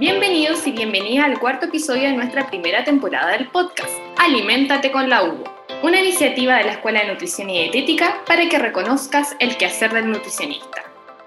Bienvenidos 0.00 0.66
y 0.66 0.72
bienvenidas 0.72 1.26
al 1.26 1.38
cuarto 1.38 1.66
episodio 1.66 2.04
de 2.04 2.14
nuestra 2.14 2.46
primera 2.46 2.84
temporada 2.84 3.32
del 3.32 3.48
podcast, 3.48 3.90
Aliméntate 4.16 4.90
con 4.90 5.10
la 5.10 5.24
Hugo, 5.24 5.44
una 5.82 6.00
iniciativa 6.00 6.56
de 6.56 6.64
la 6.64 6.72
Escuela 6.72 7.02
de 7.02 7.08
Nutrición 7.12 7.50
y 7.50 7.64
Dietética 7.64 8.22
para 8.26 8.48
que 8.48 8.58
reconozcas 8.58 9.36
el 9.40 9.58
quehacer 9.58 9.92
del 9.92 10.10
nutricionista. 10.10 10.84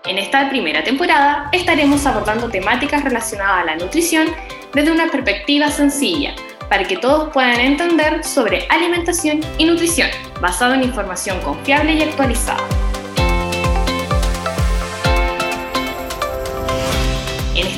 En 0.07 0.17
esta 0.17 0.49
primera 0.49 0.83
temporada 0.83 1.49
estaremos 1.51 2.03
abordando 2.07 2.49
temáticas 2.49 3.03
relacionadas 3.03 3.61
a 3.61 3.65
la 3.65 3.75
nutrición 3.75 4.25
desde 4.73 4.91
una 4.91 5.05
perspectiva 5.05 5.69
sencilla, 5.69 6.33
para 6.67 6.85
que 6.85 6.97
todos 6.97 7.31
puedan 7.31 7.59
entender 7.59 8.23
sobre 8.23 8.65
alimentación 8.71 9.41
y 9.59 9.65
nutrición, 9.65 10.09
basado 10.41 10.73
en 10.73 10.81
información 10.81 11.39
confiable 11.41 11.93
y 11.93 12.01
actualizada. 12.01 12.82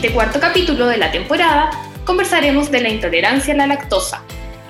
Este 0.06 0.14
cuarto 0.14 0.40
capítulo 0.40 0.86
de 0.86 0.98
la 0.98 1.12
temporada 1.12 1.72
conversaremos 2.06 2.70
de 2.70 2.80
la 2.80 2.90
intolerancia 2.90 3.56
a 3.56 3.58
la 3.58 3.66
lactosa, 3.66 4.22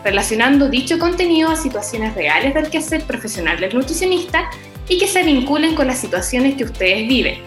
relacionando 0.01 0.69
dicho 0.69 0.97
contenido 0.97 1.49
a 1.49 1.57
situaciones 1.57 2.15
reales 2.15 2.53
del 2.53 2.69
quehacer 2.69 3.03
profesional 3.03 3.59
del 3.59 3.75
nutricionista 3.75 4.49
y 4.87 4.97
que 4.97 5.09
se 5.09 5.23
vinculen 5.23 5.75
con 5.75 5.87
las 5.87 5.99
situaciones 5.99 6.55
que 6.55 6.63
ustedes 6.63 7.05
viven, 7.09 7.41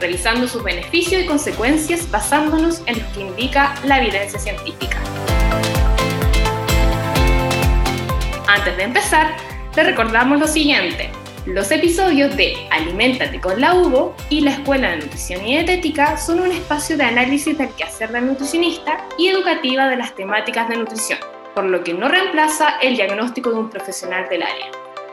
revisando 0.00 0.48
sus 0.48 0.64
beneficios 0.64 1.22
y 1.22 1.26
consecuencias 1.26 2.10
basándonos 2.10 2.80
en 2.86 3.02
lo 3.02 3.12
que 3.12 3.20
indica 3.20 3.74
la 3.84 4.02
evidencia 4.02 4.38
científica. 4.38 4.96
Antes 8.48 8.74
de 8.74 8.82
empezar, 8.84 9.36
te 9.74 9.82
recordamos 9.82 10.40
lo 10.40 10.48
siguiente. 10.48 11.10
Los 11.46 11.70
episodios 11.70 12.34
de 12.38 12.56
Aliméntate 12.70 13.38
con 13.38 13.60
la 13.60 13.74
Hugo 13.74 14.16
y 14.30 14.40
la 14.40 14.52
Escuela 14.52 14.92
de 14.92 14.96
Nutrición 14.96 15.46
y 15.46 15.50
Dietética 15.50 16.16
son 16.16 16.40
un 16.40 16.50
espacio 16.50 16.96
de 16.96 17.04
análisis 17.04 17.58
del 17.58 17.68
quehacer 17.74 18.10
del 18.12 18.28
nutricionista 18.28 19.04
y 19.18 19.28
educativa 19.28 19.86
de 19.88 19.96
las 19.96 20.14
temáticas 20.14 20.70
de 20.70 20.78
nutrición, 20.78 21.18
por 21.54 21.64
lo 21.64 21.84
que 21.84 21.92
no 21.92 22.08
reemplaza 22.08 22.78
el 22.80 22.96
diagnóstico 22.96 23.50
de 23.50 23.58
un 23.58 23.68
profesional 23.68 24.26
del 24.30 24.42
área. 24.42 24.70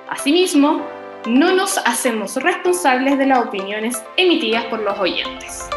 Asimismo, 0.10 0.88
no 1.28 1.54
nos 1.54 1.78
hacemos 1.80 2.38
responsables 2.38 3.18
de 3.18 3.26
las 3.26 3.40
opiniones 3.40 4.02
emitidas 4.16 4.64
por 4.66 4.80
los 4.80 4.98
oyentes. 5.00 5.68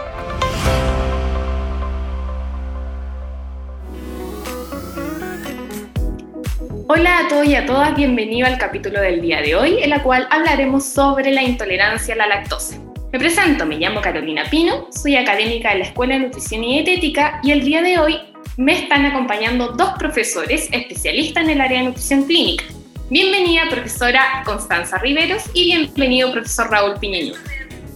Hola 6.86 7.20
a 7.20 7.28
todos 7.28 7.46
y 7.46 7.54
a 7.54 7.64
todas, 7.64 7.96
bienvenido 7.96 8.46
al 8.46 8.58
capítulo 8.58 9.00
del 9.00 9.22
día 9.22 9.40
de 9.40 9.54
hoy, 9.54 9.78
en 9.82 9.88
la 9.88 10.02
cual 10.02 10.28
hablaremos 10.30 10.84
sobre 10.84 11.32
la 11.32 11.42
intolerancia 11.42 12.12
a 12.12 12.18
la 12.18 12.26
lactosa. 12.26 12.78
Me 13.10 13.18
presento, 13.18 13.64
me 13.64 13.78
llamo 13.78 14.02
Carolina 14.02 14.44
Pino, 14.50 14.88
soy 14.90 15.16
académica 15.16 15.70
de 15.70 15.78
la 15.78 15.84
Escuela 15.86 16.12
de 16.12 16.20
Nutrición 16.26 16.62
y 16.62 16.82
Dietética 16.82 17.40
y 17.42 17.52
el 17.52 17.64
día 17.64 17.80
de 17.80 17.98
hoy 17.98 18.18
me 18.58 18.78
están 18.78 19.06
acompañando 19.06 19.68
dos 19.68 19.94
profesores 19.98 20.68
especialistas 20.72 21.44
en 21.44 21.50
el 21.50 21.62
área 21.62 21.78
de 21.78 21.86
nutrición 21.86 22.24
clínica. 22.24 22.64
Bienvenida, 23.08 23.62
profesora 23.70 24.42
Constanza 24.44 24.98
Riveros 24.98 25.44
y 25.54 25.64
bienvenido, 25.64 26.32
profesor 26.32 26.70
Raúl 26.70 26.98
Piñeño. 27.00 27.32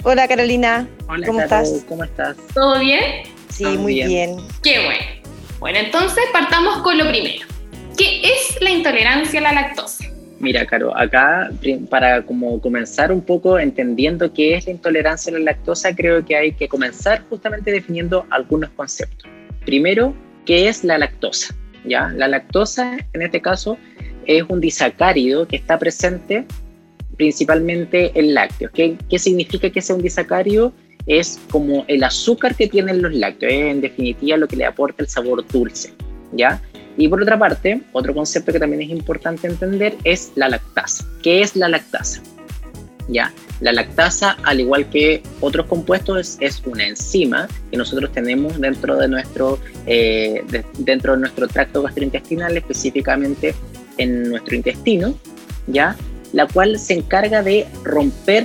Hola, 0.03 0.27
Carolina. 0.27 0.89
Hola, 1.11 1.27
¿Cómo 1.27 1.43
estás? 1.43 1.85
¿Cómo 1.87 2.05
estás? 2.05 2.39
¿Todo 2.55 2.79
bien? 2.79 3.03
Sí, 3.51 3.65
muy 3.65 3.97
bien. 3.97 4.09
bien. 4.09 4.37
Qué 4.63 4.83
bueno. 4.83 5.05
Bueno, 5.59 5.79
entonces 5.79 6.25
partamos 6.33 6.79
con 6.79 6.97
lo 6.97 7.07
primero. 7.09 7.58
¿Qué 7.99 8.21
es 8.23 8.57
la 8.61 8.71
intolerancia 8.71 9.41
a 9.41 9.43
la 9.43 9.53
lactosa? 9.53 10.05
Mira, 10.39 10.65
Caro, 10.67 10.97
acá 10.97 11.51
para 11.91 12.23
como 12.23 12.61
comenzar 12.61 13.11
un 13.11 13.21
poco 13.21 13.59
entendiendo 13.59 14.33
qué 14.33 14.55
es 14.55 14.67
la 14.67 14.73
intolerancia 14.73 15.35
a 15.35 15.39
la 15.39 15.45
lactosa, 15.47 15.97
creo 15.97 16.25
que 16.25 16.37
hay 16.37 16.53
que 16.53 16.69
comenzar 16.69 17.25
justamente 17.29 17.73
definiendo 17.73 18.25
algunos 18.31 18.71
conceptos. 18.71 19.29
Primero, 19.67 20.15
¿qué 20.47 20.69
es 20.69 20.85
la 20.85 20.97
lactosa? 20.97 21.57
¿Ya? 21.85 22.13
La 22.15 22.29
lactosa, 22.29 22.99
en 23.13 23.23
este 23.23 23.41
caso, 23.41 23.77
es 24.27 24.45
un 24.49 24.61
disacárido 24.61 25.49
que 25.49 25.57
está 25.57 25.77
presente 25.77 26.47
principalmente 27.17 28.13
en 28.15 28.33
lácteos. 28.33 28.71
¿Qué, 28.73 28.97
qué 29.11 29.19
significa 29.19 29.71
que 29.71 29.81
sea 29.83 29.97
un 29.97 30.03
disacárido? 30.03 30.73
Es 31.09 31.41
como 31.51 31.85
el 31.89 32.05
azúcar 32.05 32.55
que 32.55 32.69
tienen 32.69 33.03
los 33.03 33.13
lácteos, 33.13 33.53
es 33.53 33.59
en 33.59 33.81
definitiva 33.81 34.37
lo 34.37 34.47
que 34.47 34.55
le 34.55 34.67
aporta 34.67 35.03
el 35.03 35.09
sabor 35.09 35.45
dulce, 35.49 35.93
¿ya? 36.31 36.63
Y 36.99 37.07
por 37.07 37.23
otra 37.23 37.39
parte, 37.39 37.81
otro 37.93 38.13
concepto 38.13 38.53
que 38.53 38.59
también 38.59 38.83
es 38.83 38.91
importante 38.91 39.47
entender 39.47 39.97
es 40.03 40.33
la 40.35 40.49
lactasa. 40.49 41.07
¿Qué 41.23 41.41
es 41.43 41.55
la 41.55 41.69
lactasa? 41.69 42.21
¿Ya? 43.09 43.33
La 43.61 43.73
lactasa, 43.73 44.37
al 44.43 44.61
igual 44.61 44.91
que 44.91 45.23
otros 45.41 45.67
compuestos, 45.67 46.37
es, 46.41 46.63
una 46.67 46.89
enzima 46.89 47.47
que 47.71 47.77
nosotros 47.77 48.11
tenemos 48.13 48.61
dentro 48.61 48.97
de 48.97 49.07
nuestro, 49.07 49.61
eh, 49.87 50.43
dentro 50.79 51.15
de 51.15 51.21
nuestro 51.21 51.47
tracto 51.47 51.83
gastrointestinal, 51.83 52.57
específicamente 52.57 53.55
en 53.97 54.31
nuestro 54.31 54.57
intestino, 54.57 55.17
¿ya? 55.69 55.97
La 56.33 56.49
cual 56.49 56.81
se 56.81 56.95
encarga 56.95 57.45
de 57.45 57.67
romper 57.85 58.45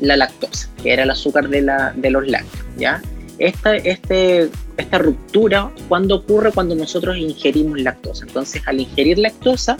la 0.00 0.16
lactosa, 0.16 0.68
que 0.82 0.92
era 0.92 1.04
el 1.04 1.10
azúcar 1.10 1.48
de, 1.48 1.62
la, 1.62 1.92
de 1.96 2.10
los 2.10 2.26
lácteos, 2.26 2.66
¿ya? 2.76 3.00
Esta, 3.42 3.74
este, 3.74 4.50
esta 4.76 4.98
ruptura, 4.98 5.72
cuando 5.88 6.14
ocurre? 6.14 6.52
Cuando 6.52 6.76
nosotros 6.76 7.16
ingerimos 7.16 7.80
lactosa. 7.80 8.24
Entonces, 8.24 8.62
al 8.66 8.78
ingerir 8.78 9.18
lactosa, 9.18 9.76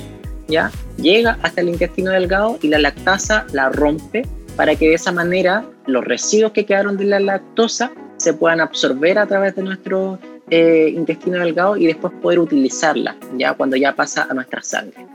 ya 0.48 0.72
llega 0.96 1.38
hasta 1.42 1.60
el 1.60 1.68
intestino 1.68 2.10
delgado 2.10 2.58
y 2.60 2.68
la 2.68 2.80
lactasa 2.80 3.46
la 3.52 3.68
rompe 3.68 4.26
para 4.56 4.74
que 4.74 4.88
de 4.88 4.94
esa 4.94 5.12
manera 5.12 5.64
los 5.86 6.04
residuos 6.04 6.50
que 6.50 6.66
quedaron 6.66 6.96
de 6.96 7.04
la 7.04 7.20
lactosa 7.20 7.92
se 8.16 8.34
puedan 8.34 8.60
absorber 8.60 9.16
a 9.16 9.26
través 9.26 9.54
de 9.54 9.62
nuestro 9.62 10.18
eh, 10.50 10.92
intestino 10.94 11.38
delgado 11.38 11.76
y 11.76 11.86
después 11.86 12.12
poder 12.20 12.40
utilizarla, 12.40 13.16
ya 13.38 13.54
cuando 13.54 13.76
ya 13.76 13.94
pasa 13.94 14.26
a 14.28 14.34
nuestra 14.34 14.60
sangre. 14.62 15.06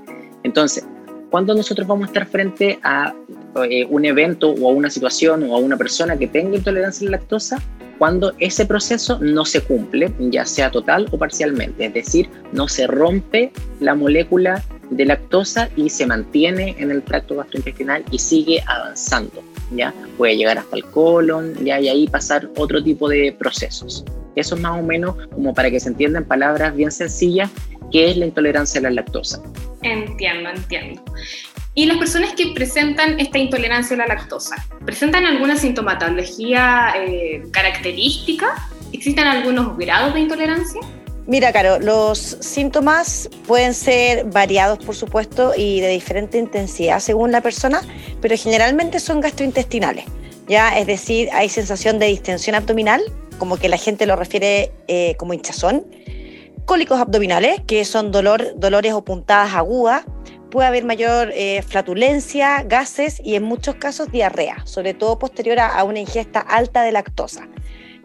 Entonces, 0.44 0.86
cuando 1.30 1.54
nosotros 1.54 1.86
vamos 1.86 2.06
a 2.06 2.08
estar 2.08 2.26
frente 2.26 2.80
a 2.82 3.14
eh, 3.70 3.86
un 3.90 4.06
evento 4.06 4.52
o 4.52 4.70
a 4.70 4.74
una 4.74 4.90
situación 4.90 5.44
o 5.44 5.56
a 5.56 5.60
una 5.60 5.76
persona 5.76 6.18
que 6.18 6.28
tenga 6.28 6.56
intolerancia 6.56 7.06
a 7.08 7.12
la 7.12 7.18
lactosa, 7.18 7.62
cuando 7.98 8.34
ese 8.40 8.66
proceso 8.66 9.20
no 9.20 9.46
se 9.46 9.62
cumple, 9.62 10.12
ya 10.20 10.46
sea 10.46 10.72
total 10.72 11.08
o 11.12 11.18
parcialmente, 11.18 11.86
es 11.86 11.94
decir, 11.94 12.30
no 12.52 12.68
se 12.68 12.88
rompe 12.88 13.52
la 13.80 13.96
molécula 13.96 14.64
de 14.90 15.06
lactosa 15.06 15.70
y 15.76 15.90
se 15.90 16.06
mantiene 16.06 16.76
en 16.80 16.92
el 16.92 17.04
tracto 17.04 17.36
gastrointestinal 17.36 18.04
y 18.12 18.20
sigue 18.20 18.64
avanzando, 18.68 19.44
¿ya? 19.72 19.94
Puede 20.18 20.38
llegar 20.38 20.58
hasta 20.58 20.78
el 20.78 20.86
colon, 20.86 21.54
¿ya? 21.66 21.80
Y 21.80 21.90
ahí 21.90 22.08
pasar 22.08 22.50
otro 22.58 22.84
tipo 22.84 23.10
de 23.10 23.36
procesos. 23.38 24.06
Eso 24.36 24.56
es 24.56 24.62
más 24.62 24.80
o 24.80 24.84
menos 24.84 25.16
como 25.34 25.54
para 25.54 25.72
que 25.72 25.80
se 25.80 25.90
entienda 25.90 26.20
en 26.20 26.26
palabras 26.26 26.76
bien 26.76 26.92
sencillas 26.92 27.50
qué 27.92 28.12
es 28.12 28.18
la 28.18 28.26
intolerancia 28.26 28.80
a 28.80 28.84
la 28.84 28.92
lactosa. 28.92 29.42
Entiendo, 29.82 30.50
entiendo. 30.50 31.02
Y 31.78 31.86
las 31.86 31.98
personas 31.98 32.34
que 32.34 32.48
presentan 32.56 33.20
esta 33.20 33.38
intolerancia 33.38 33.94
a 33.96 34.00
la 34.00 34.08
lactosa, 34.08 34.56
¿presentan 34.84 35.28
alguna 35.28 35.56
sintomatología 35.58 36.96
eh, 36.98 37.44
característica? 37.52 38.48
¿Existen 38.92 39.28
algunos 39.28 39.78
grados 39.78 40.16
de 40.16 40.22
intolerancia? 40.22 40.82
Mira, 41.28 41.54
Caro, 41.54 41.78
los 41.78 42.18
síntomas 42.18 43.30
pueden 43.46 43.76
ser 43.76 44.26
variados, 44.26 44.84
por 44.84 44.96
supuesto, 44.96 45.54
y 45.56 45.80
de 45.80 45.90
diferente 45.90 46.40
intensidad 46.40 47.00
según 47.00 47.32
la 47.32 47.42
persona, 47.42 47.82
pero 48.22 48.36
generalmente 48.36 49.00
son 49.00 49.22
gastrointestinales. 49.22 50.06
¿ya? 50.48 50.80
Es 50.80 50.88
decir, 50.88 51.30
hay 51.32 51.48
sensación 51.48 52.00
de 52.00 52.08
distensión 52.08 52.56
abdominal, 52.56 53.04
como 53.38 53.58
que 53.58 53.70
la 53.70 53.78
gente 53.78 54.08
lo 54.08 54.16
refiere 54.16 54.72
eh, 54.88 55.14
como 55.20 55.36
hinchazón, 55.36 55.86
cólicos 56.66 57.00
abdominales, 57.00 57.62
que 57.68 57.86
son 57.86 58.12
dolor, 58.12 58.54
dolores 58.58 58.94
o 58.94 59.06
puntadas 59.06 59.54
agudas, 59.54 60.06
puede 60.50 60.68
haber 60.68 60.86
mayor 60.86 61.32
eh, 61.34 61.62
flatulencia, 61.62 62.64
gases 62.64 63.22
y 63.24 63.36
en 63.36 63.44
muchos 63.44 63.76
casos 63.76 64.12
diarrea, 64.12 64.66
sobre 64.66 64.94
todo 64.94 65.20
posterior 65.20 65.60
a, 65.60 65.84
una 65.84 66.00
ingesta 66.00 66.40
alta 66.40 66.84
de 66.84 66.92
lactosa. 66.92 67.48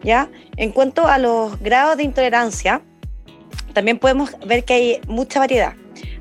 ¿ya? 0.03 0.29
En 0.57 0.71
cuanto 0.71 1.07
a 1.07 1.17
los 1.17 1.59
grados 1.59 1.97
de 1.97 2.03
intolerancia, 2.03 2.81
también 3.73 3.99
podemos 3.99 4.31
ver 4.45 4.63
que 4.63 4.73
hay 4.73 5.01
mucha 5.07 5.39
variedad. 5.39 5.73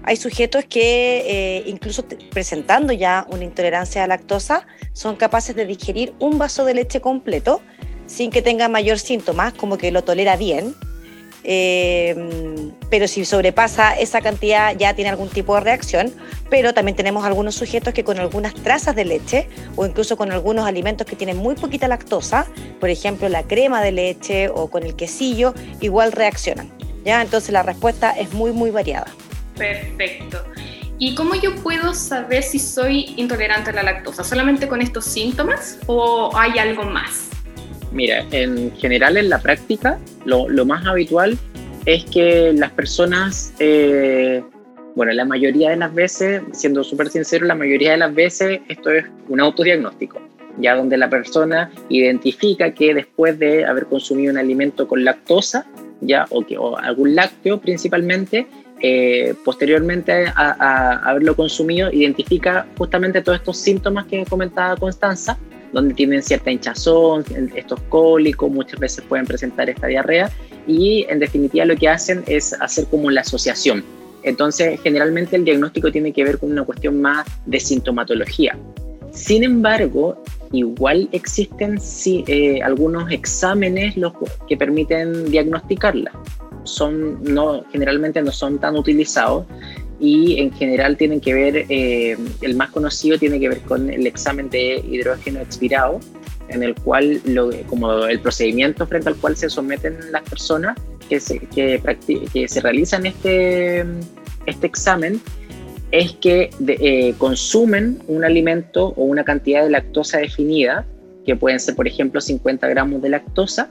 Hay 0.05 0.17
sujetos 0.17 0.64
que, 0.64 1.23
eh, 1.26 1.64
incluso 1.67 2.05
presentando 2.31 2.93
ya 2.93 3.26
una 3.31 3.44
intolerancia 3.44 4.02
a 4.02 4.06
lactosa, 4.06 4.67
son 4.93 5.17
capaces 5.17 5.55
de 5.55 5.64
digerir 5.64 6.14
un 6.19 6.38
vaso 6.38 6.64
de 6.64 6.75
leche 6.75 7.00
completo 7.00 7.62
sin 8.06 8.31
que 8.31 8.43
tenga 8.43 8.69
mayor 8.69 8.99
síntomas, 8.99 9.52
como 9.55 9.79
que 9.79 9.93
lo 9.93 10.02
tolera 10.02 10.37
bien, 10.37 10.75
eh, 11.44 12.71
pero 12.91 13.09
si 13.09 13.25
sobrepasa 13.25 13.94
esa 13.94 14.21
cantidad 14.21 14.77
ya 14.77 14.94
tiene 14.94 15.11
algún 15.11 15.29
tipo 15.29 15.55
de 15.55 15.61
reacción, 15.62 16.12
pero 16.50 16.75
también 16.75 16.97
tenemos 16.97 17.25
algunos 17.25 17.55
sujetos 17.55 17.94
que 17.94 18.05
con 18.05 18.19
algunas 18.19 18.55
trazas 18.55 18.94
de 18.94 19.05
leche 19.05 19.49
o 19.77 19.87
incluso 19.87 20.17
con 20.17 20.31
algunos 20.31 20.67
alimentos 20.67 21.06
que 21.06 21.17
tienen 21.17 21.37
muy 21.37 21.55
poquita 21.55 21.89
lactosa, 21.89 22.47
por 22.81 22.91
ejemplo 22.91 23.29
la 23.29 23.43
crema 23.43 23.83
de 23.83 23.93
leche 23.93 24.49
o 24.49 24.69
con 24.69 24.83
el 24.83 24.94
quesillo, 24.94 25.55
igual 25.81 26.12
reaccionan. 26.12 26.71
¿ya? 27.05 27.23
Entonces 27.23 27.50
la 27.50 27.62
respuesta 27.62 28.12
es 28.12 28.33
muy, 28.33 28.53
muy 28.53 28.71
variada. 28.71 29.06
Perfecto. 29.56 30.45
¿Y 30.99 31.15
cómo 31.17 31.35
yo 31.35 31.56
puedo 31.56 31.95
saber 31.95 32.45
si 32.45 32.61
soy 32.61 33.15
intolerante 33.17 33.71
a 33.71 33.73
la 33.73 33.83
lactosa? 33.83 34.23
¿Solamente 34.23 34.69
con 34.69 34.81
estos 34.81 35.05
síntomas 35.05 35.79
o 35.87 36.31
hay 36.37 36.59
algo 36.59 36.85
más? 36.85 37.31
Mira, 37.93 38.25
en 38.31 38.75
general 38.77 39.17
en 39.17 39.29
la 39.29 39.39
práctica 39.41 39.99
Lo, 40.25 40.49
lo 40.49 40.65
más 40.65 40.87
habitual 40.87 41.39
es 41.87 42.05
que 42.05 42.53
las 42.53 42.71
personas, 42.71 43.53
eh, 43.59 44.43
bueno, 44.94 45.12
la 45.12 45.25
mayoría 45.25 45.71
de 45.71 45.77
las 45.77 45.93
veces, 45.93 46.43
siendo 46.53 46.85
súper 46.85 47.09
sincero, 47.09 47.47
la 47.47 47.55
mayoría 47.55 47.93
de 47.93 47.99
las 47.99 48.15
veces 48.15 48.61
esto 48.69 48.91
es 48.91 49.05
un 49.29 49.41
autodiagnóstico, 49.41 50.21
ya 50.59 50.77
donde 50.77 50.97
la 50.97 51.11
persona 51.11 51.71
identifica 51.89 52.73
que 52.73 52.94
después 52.94 53.39
de 53.39 53.65
haber 53.65 53.87
consumido 53.87 54.33
un 54.33 54.38
alimento 54.38 54.87
con 54.87 55.05
lactosa, 55.05 55.67
ya, 56.00 56.27
o, 56.31 56.47
que, 56.47 56.56
o 56.56 56.77
algún 56.79 57.15
lácteo 57.15 57.61
principalmente, 57.61 58.47
eh, 58.81 59.35
posteriormente 59.45 60.27
a, 60.35 61.09
haberlo 61.09 61.37
consumido, 61.37 61.91
identifica 61.93 62.67
justamente 62.77 63.23
todos 63.23 63.38
estos 63.38 63.56
síntomas 63.56 64.06
que 64.06 64.25
comentaba 64.25 64.77
Constanza, 64.77 65.38
donde 65.73 65.95
tienen 65.95 66.23
cierta 66.23 66.51
hinchazón, 66.51 67.25
estos 67.55 67.81
cólicos, 67.89 68.51
muchas 68.51 68.79
veces 68.79 69.05
pueden 69.09 69.27
presentar 69.27 69.69
esta 69.71 69.87
diarrea 69.87 70.31
y 70.67 71.07
en 71.09 71.19
definitiva 71.19 71.65
lo 71.65 71.77
que 71.77 71.89
hacen 71.89 72.23
es 72.27 72.53
hacer 72.61 72.87
como 72.87 73.11
la 73.11 73.23
asociación. 73.23 73.83
Entonces, 74.23 74.81
generalmente 74.81 75.37
el 75.37 75.45
diagnóstico 75.45 75.91
tiene 75.91 76.13
que 76.13 76.25
ver 76.25 76.39
con 76.39 76.53
una 76.53 76.65
cuestión 76.65 77.01
más 77.01 77.27
de 77.47 77.59
sintomatología. 77.59 78.57
Sin 79.11 79.43
embargo, 79.43 80.23
igual 80.53 81.09
existen 81.13 81.79
eh, 82.07 82.63
algunos 82.63 83.11
exámenes 83.11 83.97
los 83.97 84.13
que 84.49 84.57
permiten 84.57 85.31
diagnosticarla 85.31 86.13
son 86.65 87.23
no, 87.23 87.65
generalmente 87.73 88.23
no 88.23 88.31
son 88.31 88.59
tan 88.59 88.77
utilizados 88.77 89.47
y 90.02 90.40
en 90.40 90.52
general 90.52 90.96
tienen 90.96 91.20
que 91.20 91.32
ver, 91.32 91.64
eh, 91.69 92.19
el 92.40 92.56
más 92.56 92.70
conocido 92.70 93.19
tiene 93.19 93.38
que 93.38 93.49
ver 93.49 93.60
con 93.60 93.88
el 93.88 94.04
examen 94.04 94.50
de 94.50 94.82
hidrógeno 94.84 95.38
expirado, 95.38 96.00
en 96.49 96.64
el 96.64 96.75
cual, 96.75 97.20
lo, 97.25 97.50
como 97.69 98.06
el 98.06 98.19
procedimiento 98.19 98.84
frente 98.84 99.10
al 99.10 99.14
cual 99.14 99.37
se 99.37 99.49
someten 99.49 100.10
las 100.10 100.28
personas 100.28 100.76
que 101.08 101.20
se, 101.20 101.38
que, 101.38 101.81
que 102.32 102.49
se 102.49 102.60
realizan 102.60 103.06
este, 103.06 103.84
este 104.46 104.66
examen, 104.66 105.20
es 105.93 106.14
que 106.14 106.50
eh, 106.66 107.14
consumen 107.16 108.02
un 108.08 108.25
alimento 108.25 108.88
o 108.96 109.04
una 109.04 109.22
cantidad 109.22 109.62
de 109.62 109.70
lactosa 109.70 110.19
definida, 110.19 110.84
que 111.25 111.37
pueden 111.37 111.60
ser, 111.60 111.76
por 111.76 111.87
ejemplo, 111.87 112.20
50 112.20 112.66
gramos 112.66 113.02
de 113.02 113.08
lactosa, 113.08 113.70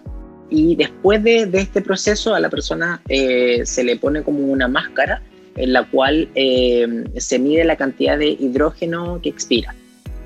y 0.49 0.77
después 0.77 1.21
de, 1.23 1.49
este 1.51 1.81
proceso 1.81 2.33
a 2.33 2.39
la 2.39 2.49
persona 2.49 3.01
eh, 3.09 3.63
se 3.65 3.83
le 3.83 3.97
pone 3.97 4.23
como 4.23 4.39
una 4.45 4.69
máscara 4.69 5.21
en 5.56 5.74
la 5.74 5.83
cual 5.89 6.30
eh, 6.36 7.03
se 7.18 7.39
mide 7.39 7.63
la 7.63 7.75
cantidad 7.75 8.18
de 8.18 8.27
hidrógeno 8.27 9.19
que 9.21 9.30
expira. 9.30 9.75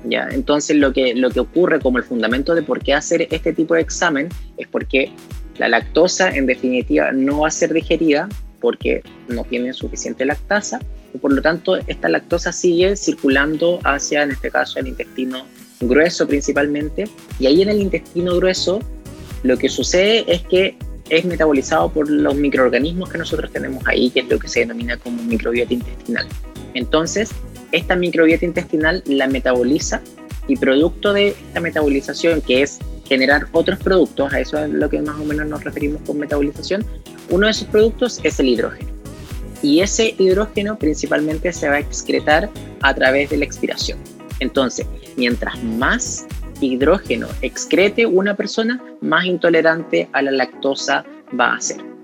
¿ya? 0.04 0.28
Entonces 0.30 0.76
lo 0.76 0.92
que, 0.92 1.14
lo 1.14 1.30
que 1.30 1.40
ocurre 1.40 1.80
como 1.80 1.98
el 1.98 2.04
fundamento 2.04 2.54
de 2.54 2.62
por 2.62 2.82
qué 2.82 2.94
hacer 2.94 3.26
este 3.30 3.52
tipo 3.52 3.74
de 3.74 3.80
examen 3.80 4.28
es 4.56 4.68
porque 4.68 5.10
la 5.58 5.68
lactosa 5.68 6.30
en 6.30 6.46
definitiva 6.46 7.12
no 7.12 7.40
va 7.40 7.48
a 7.48 7.50
ser 7.50 7.72
digerida 7.72 8.28
porque 8.60 9.02
no 9.28 9.44
tiene 9.44 9.72
suficiente 9.72 10.24
lactasa 10.24 10.80
y 11.14 11.18
por 11.18 11.32
lo 11.32 11.42
tanto 11.42 11.76
esta 11.76 12.08
lactosa 12.08 12.52
sigue 12.52 12.96
circulando 12.96 13.80
hacia, 13.84 14.22
en 14.22 14.32
este 14.32 14.50
caso, 14.50 14.78
el 14.78 14.88
intestino 14.88 15.44
grueso 15.80 16.26
principalmente 16.26 17.04
y 17.38 17.46
ahí 17.46 17.62
en 17.62 17.68
el 17.68 17.80
intestino 17.80 18.36
grueso 18.36 18.80
lo 19.42 19.56
que 19.56 19.68
sucede 19.68 20.24
es 20.26 20.42
que 20.42 20.76
es 21.08 21.24
metabolizado 21.24 21.90
por 21.90 22.10
los 22.10 22.34
microorganismos 22.34 23.10
que 23.10 23.18
nosotros 23.18 23.50
tenemos 23.52 23.86
ahí, 23.86 24.10
que 24.10 24.20
es 24.20 24.28
lo 24.28 24.38
que 24.38 24.48
se 24.48 24.60
denomina 24.60 24.96
como 24.96 25.22
microbiota 25.22 25.72
intestinal. 25.74 26.26
Entonces, 26.74 27.30
esta 27.72 27.96
microbiota 27.96 28.44
intestinal 28.44 29.02
la 29.06 29.26
metaboliza 29.26 30.00
y 30.48 30.56
producto 30.56 31.12
de 31.12 31.28
esta 31.28 31.60
metabolización, 31.60 32.40
que 32.40 32.62
es 32.62 32.78
generar 33.08 33.46
otros 33.52 33.78
productos, 33.78 34.32
a 34.32 34.40
eso 34.40 34.58
es 34.58 34.70
lo 34.70 34.88
que 34.88 35.00
más 35.00 35.18
o 35.20 35.24
menos 35.24 35.46
nos 35.46 35.64
referimos 35.64 36.02
con 36.02 36.18
metabolización, 36.18 36.84
uno 37.30 37.46
de 37.46 37.52
esos 37.52 37.68
productos 37.68 38.20
es 38.22 38.38
el 38.40 38.48
hidrógeno. 38.48 38.90
Y 39.62 39.80
ese 39.80 40.14
hidrógeno 40.18 40.78
principalmente 40.78 41.52
se 41.52 41.68
va 41.68 41.76
a 41.76 41.80
excretar 41.80 42.50
a 42.82 42.94
través 42.94 43.30
de 43.30 43.38
la 43.38 43.44
expiración. 43.44 43.98
Entonces, 44.40 44.86
mientras 45.16 45.62
más 45.62 46.26
hidrógeno 46.60 47.28
excrete 47.42 48.06
una 48.06 48.34
persona, 48.34 48.82
más 49.00 49.24
intolerante 49.24 50.08
a 50.12 50.22
la 50.22 50.30
lactosa 50.30 51.04
va 51.38 51.54
a 51.54 51.60
ser. 51.60 51.96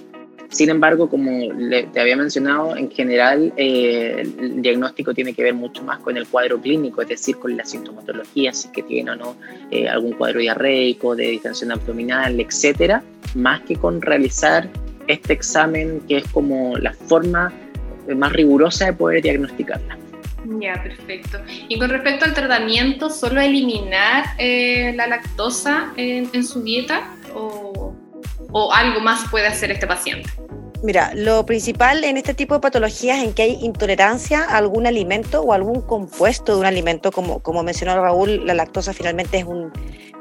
Sin 0.52 0.68
embargo, 0.68 1.08
como 1.08 1.48
te 1.92 1.98
había 1.98 2.14
mencionado, 2.14 2.76
en 2.76 2.90
general 2.90 3.54
eh, 3.56 4.20
el 4.38 4.60
diagnóstico 4.60 5.14
tiene 5.14 5.32
que 5.32 5.42
ver 5.42 5.54
mucho 5.54 5.82
más 5.82 6.00
con 6.00 6.18
el 6.18 6.26
cuadro 6.26 6.60
clínico, 6.60 7.00
es 7.00 7.08
decir, 7.08 7.38
con 7.38 7.56
la 7.56 7.64
sintomatología, 7.64 8.52
si 8.52 8.66
es 8.66 8.72
que 8.72 8.82
tiene 8.82 9.12
o 9.12 9.16
no 9.16 9.36
eh, 9.70 9.88
algún 9.88 10.12
cuadro 10.12 10.40
diarreico, 10.40 11.16
de 11.16 11.28
distensión 11.28 11.72
abdominal, 11.72 12.38
etcétera, 12.38 13.02
más 13.34 13.62
que 13.62 13.76
con 13.76 14.02
realizar 14.02 14.68
este 15.06 15.32
examen 15.32 16.02
que 16.06 16.18
es 16.18 16.28
como 16.28 16.76
la 16.76 16.92
forma 16.92 17.50
más 18.14 18.32
rigurosa 18.32 18.86
de 18.86 18.92
poder 18.92 19.22
diagnosticarla. 19.22 19.96
Ya, 20.60 20.82
perfecto. 20.82 21.38
Y 21.68 21.78
con 21.78 21.90
respecto 21.90 22.24
al 22.24 22.34
tratamiento, 22.34 23.10
¿solo 23.10 23.40
eliminar 23.40 24.24
eh, 24.38 24.92
la 24.96 25.06
lactosa 25.06 25.92
en, 25.96 26.44
su 26.44 26.62
dieta 26.62 27.14
o, 27.34 27.94
o, 28.50 28.72
algo 28.72 29.00
más 29.00 29.28
puede 29.30 29.46
hacer 29.46 29.70
este 29.70 29.86
paciente? 29.86 30.28
Mira, 30.82 31.12
lo 31.14 31.46
principal 31.46 32.02
en 32.02 32.16
este 32.16 32.34
tipo 32.34 32.54
de 32.54 32.60
patologías 32.60 33.22
en 33.22 33.34
que 33.34 33.42
hay 33.42 33.58
intolerancia 33.62 34.40
a 34.40 34.56
algún 34.56 34.88
alimento 34.88 35.40
o 35.42 35.52
algún 35.52 35.80
compuesto 35.80 36.54
de 36.54 36.60
un 36.60 36.66
alimento, 36.66 37.12
como, 37.12 37.40
como 37.40 37.62
mencionó 37.62 37.94
Raúl, 38.02 38.44
la 38.44 38.54
lactosa 38.54 38.92
finalmente 38.92 39.38
es, 39.38 39.44
un, 39.44 39.72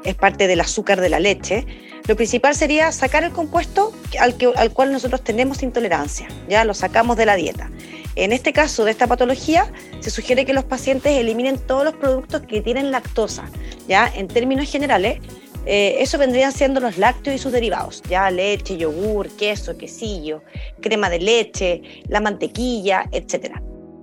es 0.04 0.14
parte 0.14 0.46
del 0.46 0.60
azúcar 0.60 1.00
de 1.00 1.08
la 1.08 1.18
leche. 1.18 1.66
Lo 2.06 2.14
principal 2.14 2.54
sería 2.54 2.92
sacar 2.92 3.24
el 3.24 3.32
compuesto 3.32 3.92
al, 4.20 4.36
que, 4.36 4.52
al 4.54 4.72
cual 4.72 4.92
nosotros 4.92 5.24
tenemos 5.24 5.64
intolerancia, 5.64 6.28
ya 6.48 6.64
lo 6.64 6.74
sacamos 6.74 7.16
de 7.16 7.26
la 7.26 7.34
dieta. 7.34 7.68
En 8.14 8.32
este 8.32 8.52
caso 8.52 8.84
de 8.84 8.90
esta 8.90 9.06
patología, 9.06 9.72
se 10.00 10.10
sugiere 10.10 10.44
que 10.44 10.52
los 10.52 10.64
pacientes 10.64 11.12
eliminen 11.12 11.58
todos 11.58 11.84
los 11.84 11.94
productos 11.94 12.42
que 12.42 12.60
tienen 12.60 12.90
lactosa. 12.90 13.44
Ya, 13.88 14.12
en 14.14 14.28
términos 14.28 14.70
generales, 14.70 15.18
eh, 15.64 15.96
eso 16.00 16.18
vendrían 16.18 16.52
siendo 16.52 16.80
los 16.80 16.98
lácteos 16.98 17.36
y 17.36 17.38
sus 17.38 17.52
derivados, 17.52 18.02
ya 18.08 18.30
leche, 18.30 18.76
yogur, 18.76 19.28
queso, 19.30 19.76
quesillo, 19.76 20.42
crema 20.80 21.08
de 21.08 21.20
leche, 21.20 21.82
la 22.08 22.20
mantequilla, 22.20 23.08
etc. 23.12 23.56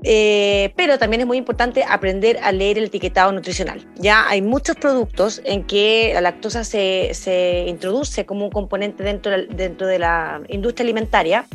Eh, 0.04 0.72
pero 0.78 0.98
también 0.98 1.22
es 1.22 1.28
muy 1.28 1.38
importante 1.38 1.84
aprender 1.84 2.40
a 2.42 2.54
leer 2.54 2.78
el 2.78 2.86
etiquetado 2.86 3.34
nutricional. 3.34 3.86
Ya 3.98 4.28
hay 4.30 4.42
muchos 4.42 4.78
productos 4.78 5.42
en 5.44 5.66
que 5.66 6.12
la 6.14 6.22
lactosa 6.22 6.64
se, 6.64 7.10
se 7.14 7.66
introduce 7.68 8.26
como 8.26 8.46
un 8.46 8.52
componente 8.52 9.04
dentro, 9.04 9.34
dentro 9.50 9.86
de 9.86 10.00
la 10.00 10.42
industria 10.48 10.86
alimentaria 10.86 11.46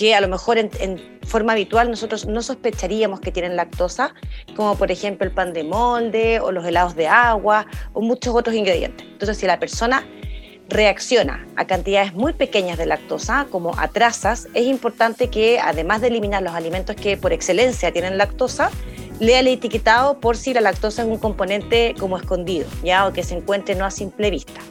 que 0.00 0.14
a 0.14 0.20
lo 0.22 0.28
mejor 0.28 0.56
en, 0.56 1.20
forma 1.24 1.52
habitual 1.52 1.90
nosotros 1.90 2.24
no 2.24 2.40
sospecharíamos 2.40 3.20
que 3.20 3.32
tienen 3.32 3.54
lactosa, 3.54 4.14
como 4.56 4.74
por 4.76 4.90
ejemplo 4.90 5.26
el 5.26 5.34
pan 5.34 5.52
de 5.52 5.62
molde 5.62 6.40
o 6.40 6.52
los 6.52 6.64
helados 6.64 6.96
de 6.96 7.06
agua 7.06 7.66
o 7.92 8.00
muchos 8.00 8.34
otros 8.34 8.56
ingredientes. 8.56 9.06
Entonces, 9.06 9.36
si 9.36 9.46
la 9.46 9.58
persona 9.58 10.08
reacciona 10.70 11.46
a 11.54 11.66
cantidades 11.66 12.14
muy 12.14 12.32
pequeñas 12.32 12.78
de 12.78 12.86
lactosa, 12.86 13.46
como 13.50 13.78
a 13.78 13.88
trazas, 13.88 14.48
es 14.54 14.64
importante 14.64 15.28
que 15.28 15.60
además 15.60 16.00
de 16.00 16.06
eliminar 16.06 16.42
los 16.42 16.54
alimentos 16.54 16.96
que 16.96 17.18
por 17.18 17.34
excelencia 17.34 17.92
tienen 17.92 18.16
lactosa, 18.16 18.70
lea 19.18 19.40
el 19.40 19.48
etiquetado 19.48 20.18
por 20.18 20.38
si 20.38 20.54
la 20.54 20.62
lactosa 20.62 21.02
es 21.02 21.08
un 21.08 21.18
componente 21.18 21.94
como 21.98 22.16
escondido, 22.16 22.66
ya 22.82 23.06
o 23.06 23.12
que 23.12 23.22
se 23.22 23.34
encuentre 23.34 23.74
no 23.74 23.84
a 23.84 23.90
simple 23.90 24.30
vista. 24.30 24.62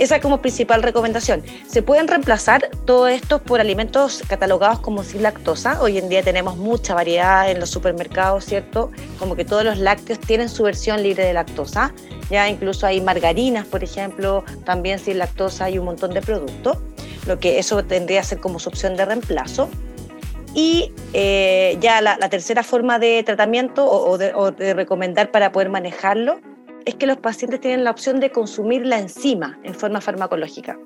Esa 0.00 0.18
como 0.18 0.40
principal 0.40 0.82
recomendación. 0.82 1.42
Se 1.68 1.82
pueden 1.82 2.08
reemplazar 2.08 2.70
todos 2.86 3.10
estos 3.10 3.42
por 3.42 3.60
alimentos 3.60 4.22
catalogados 4.26 4.80
como 4.80 5.04
sin 5.04 5.22
lactosa. 5.22 5.78
Hoy 5.82 5.98
en 5.98 6.08
día 6.08 6.22
tenemos 6.22 6.56
mucha 6.56 6.94
variedad 6.94 7.50
en 7.50 7.60
los 7.60 7.68
supermercados, 7.68 8.46
¿cierto? 8.46 8.90
Como 9.18 9.36
que 9.36 9.44
todos 9.44 9.62
los 9.62 9.76
lácteos 9.76 10.18
tienen 10.18 10.48
su 10.48 10.62
versión 10.62 11.02
libre 11.02 11.26
de 11.26 11.34
lactosa. 11.34 11.92
Ya 12.30 12.48
incluso 12.48 12.86
hay 12.86 13.02
margarinas, 13.02 13.66
por 13.66 13.84
ejemplo, 13.84 14.42
también 14.64 14.98
sin 14.98 15.18
lactosa 15.18 15.66
hay 15.66 15.78
un 15.78 15.84
montón 15.84 16.14
de 16.14 16.22
productos. 16.22 16.78
Lo 17.26 17.38
que 17.38 17.58
eso 17.58 17.84
tendría 17.84 18.22
que 18.22 18.26
ser 18.28 18.40
como 18.40 18.58
su 18.58 18.70
opción 18.70 18.96
de 18.96 19.04
reemplazo. 19.04 19.68
Y 20.54 20.94
eh, 21.12 21.76
ya 21.78 22.00
la, 22.00 22.16
tercera 22.30 22.62
forma 22.62 22.98
de 22.98 23.22
tratamiento 23.22 23.84
o 23.86 24.16
de 24.16 24.72
recomendar 24.72 25.30
para 25.30 25.52
poder 25.52 25.68
manejarlo 25.68 26.40
es 26.84 26.94
que 26.94 27.06
los 27.06 27.18
pacientes 27.18 27.60
tienen 27.60 27.84
la 27.84 27.90
opción 27.90 28.20
de 28.20 28.30
consumir 28.30 28.86
la 28.86 28.98
enzima 28.98 29.58
en 29.62 29.74
forma 29.74 30.00
farmacológica. 30.00 30.78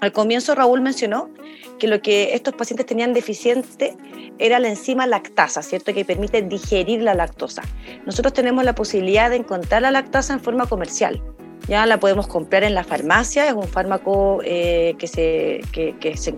Al 0.00 0.12
comienzo 0.12 0.54
Raúl 0.54 0.80
mencionó 0.80 1.30
que 1.78 1.86
lo 1.86 2.02
que 2.02 2.34
estos 2.34 2.54
pacientes 2.54 2.86
tenían 2.86 3.14
deficiente 3.14 3.96
era 4.38 4.58
la 4.58 4.68
enzima 4.68 5.06
lactasa, 5.06 5.62
¿cierto? 5.62 5.94
Que 5.94 6.04
permite 6.04 6.42
digerir 6.42 7.02
la 7.02 7.14
lactosa. 7.14 7.62
Nosotros 8.04 8.34
tenemos 8.34 8.64
la 8.64 8.74
posibilidad 8.74 9.30
de 9.30 9.36
encontrar 9.36 9.82
la 9.82 9.90
lactasa 9.90 10.34
en 10.34 10.40
forma 10.40 10.66
comercial. 10.66 11.22
Ya 11.68 11.86
la 11.86 11.98
podemos 11.98 12.26
comprar 12.26 12.64
en 12.64 12.74
la 12.74 12.84
farmacia, 12.84 13.46
es 13.46 13.54
un 13.54 13.66
fármaco 13.66 14.40
eh, 14.44 14.94
que, 14.98 15.06
se, 15.06 15.62
que, 15.72 15.96
es 16.02 16.32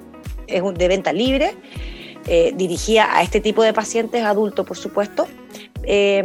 de 0.74 0.88
venta 0.88 1.12
libre 1.12 1.54
eh, 2.30 2.52
dirigida 2.54 3.16
a 3.16 3.22
este 3.22 3.40
tipo 3.40 3.62
de 3.62 3.72
pacientes, 3.72 4.22
adultos 4.22 4.66
por 4.66 4.76
supuesto, 4.76 5.26
eh, 5.84 6.22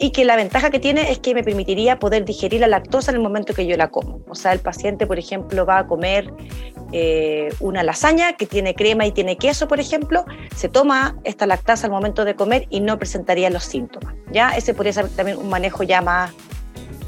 y 0.00 0.10
que 0.10 0.24
la 0.24 0.34
ventaja 0.34 0.70
que 0.70 0.80
tiene 0.80 1.12
es 1.12 1.20
que 1.20 1.32
me 1.32 1.44
permitiría 1.44 2.00
poder 2.00 2.24
digerir 2.24 2.60
la 2.60 2.66
lactosa 2.66 3.12
en 3.12 3.18
el 3.18 3.22
momento 3.22 3.54
que 3.54 3.64
yo 3.64 3.76
la 3.76 3.88
como. 3.88 4.20
O 4.28 4.34
sea, 4.34 4.52
el 4.52 4.58
paciente, 4.58 5.06
por 5.06 5.16
ejemplo, 5.16 5.64
va 5.64 5.78
a 5.78 5.86
comer 5.86 6.34
eh, 6.90 7.50
una 7.60 7.84
lasaña 7.84 8.32
que 8.32 8.46
tiene 8.46 8.74
crema 8.74 9.06
y 9.06 9.12
tiene 9.12 9.36
queso, 9.36 9.68
por 9.68 9.78
ejemplo, 9.78 10.24
se 10.56 10.68
toma 10.68 11.16
esta 11.22 11.46
lactasa 11.46 11.86
al 11.86 11.92
momento 11.92 12.24
de 12.24 12.34
comer 12.34 12.66
y 12.70 12.80
no 12.80 12.98
presentaría 12.98 13.48
los 13.50 13.62
síntomas. 13.62 14.16
¿ya? 14.32 14.50
Ese 14.50 14.74
podría 14.74 14.92
ser 14.92 15.08
también 15.10 15.38
un 15.38 15.48
manejo 15.48 15.84
ya 15.84 16.02
más 16.02 16.32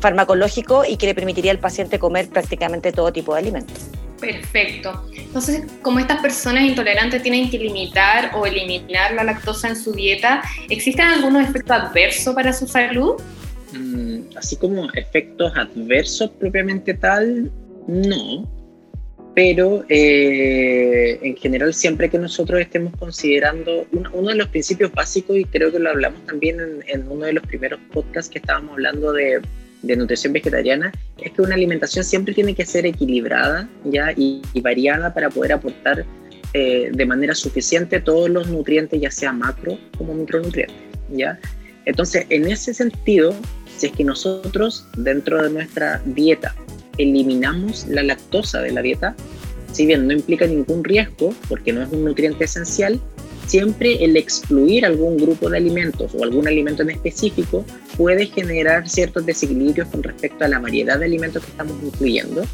farmacológico 0.00 0.84
y 0.84 0.98
que 0.98 1.06
le 1.06 1.14
permitiría 1.16 1.50
al 1.50 1.58
paciente 1.58 1.98
comer 1.98 2.28
prácticamente 2.28 2.92
todo 2.92 3.12
tipo 3.12 3.34
de 3.34 3.40
alimentos. 3.40 3.90
Perfecto. 4.20 5.08
Entonces, 5.14 5.64
como 5.82 5.98
estas 5.98 6.20
personas 6.20 6.64
intolerantes 6.64 7.22
tienen 7.22 7.50
que 7.50 7.58
limitar 7.58 8.32
o 8.34 8.46
eliminar 8.46 9.12
la 9.14 9.24
lactosa 9.24 9.68
en 9.68 9.76
su 9.76 9.92
dieta, 9.92 10.42
¿existen 10.70 11.06
algunos 11.06 11.48
efectos 11.48 11.76
adversos 11.76 12.34
para 12.34 12.52
su 12.52 12.66
salud? 12.66 13.14
Mm, 13.72 14.36
así 14.36 14.56
como 14.56 14.88
efectos 14.94 15.52
adversos 15.56 16.30
propiamente 16.38 16.94
tal, 16.94 17.50
no. 17.86 18.50
Pero 19.34 19.84
eh, 19.90 21.18
en 21.20 21.36
general, 21.36 21.74
siempre 21.74 22.08
que 22.08 22.18
nosotros 22.18 22.58
estemos 22.58 22.96
considerando 22.96 23.86
uno, 23.92 24.30
de 24.30 24.34
los 24.34 24.48
principios 24.48 24.90
básicos, 24.92 25.36
y 25.36 25.44
creo 25.44 25.70
que 25.70 25.78
lo 25.78 25.90
hablamos 25.90 26.24
también 26.24 26.58
en 26.86 27.06
uno 27.10 27.26
de 27.26 27.34
los 27.34 27.46
primeros 27.46 27.78
podcasts 27.92 28.30
que 28.30 28.38
estábamos 28.38 28.72
hablando 28.72 29.12
de 29.12 29.42
de 29.86 29.96
nutrición 29.96 30.32
vegetariana 30.32 30.92
es 31.18 31.32
que 31.32 31.42
una 31.42 31.54
alimentación 31.54 32.04
siempre 32.04 32.34
tiene 32.34 32.54
que 32.54 32.66
ser 32.66 32.86
equilibrada 32.86 33.68
¿ya? 33.84 34.12
Y, 34.16 34.42
variada 34.60 35.14
para 35.14 35.30
poder 35.30 35.52
aportar 35.52 36.04
eh, 36.52 36.90
de 36.92 37.06
manera 37.06 37.34
suficiente 37.34 38.00
todos 38.00 38.28
los 38.28 38.48
nutrientes, 38.48 39.00
ya 39.00 39.10
sea 39.10 39.32
macro 39.32 39.78
como 39.96 40.14
micronutrientes. 40.14 40.76
¿ya? 41.10 41.38
Entonces, 41.84 42.26
en 42.30 42.50
ese 42.50 42.74
sentido, 42.74 43.34
si 43.76 43.86
es 43.86 43.92
que 43.92 44.04
nosotros 44.04 44.86
dentro 44.96 45.42
de 45.42 45.50
nuestra 45.50 46.02
dieta 46.04 46.54
eliminamos 46.98 47.86
la 47.88 48.02
lactosa 48.02 48.60
de 48.60 48.72
la 48.72 48.82
dieta, 48.82 49.14
si 49.72 49.86
bien 49.86 50.06
no 50.06 50.12
implica 50.12 50.46
ningún 50.46 50.82
riesgo, 50.82 51.34
porque 51.48 51.72
no 51.72 51.82
es 51.82 51.92
un 51.92 52.04
nutriente 52.04 52.44
esencial, 52.44 53.00
siempre 53.46 54.04
el 54.04 54.16
excluir 54.16 54.84
algún 54.84 55.16
grupo 55.16 55.48
de 55.48 55.58
alimentos 55.58 56.12
o 56.14 56.24
algún 56.24 56.46
alimento 56.48 56.82
en 56.82 56.90
específico 56.90 57.64
puede 57.96 58.26
generar 58.26 58.88
ciertos 58.88 59.24
desequilibrios 59.24 59.88
con 59.88 60.02
respecto 60.02 60.44
a 60.44 60.48
la 60.48 60.58
variedad 60.58 60.98
de 60.98 61.06
alimentos 61.06 61.44
que 61.44 61.50
estamos 61.50 61.76
incluyendo 61.82 62.44